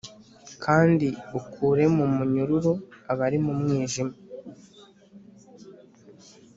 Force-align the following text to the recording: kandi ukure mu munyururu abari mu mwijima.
kandi 0.63 1.07
ukure 1.39 1.83
mu 1.95 2.05
munyururu 2.15 2.73
abari 3.11 3.37
mu 3.45 3.53
mwijima. 3.59 4.15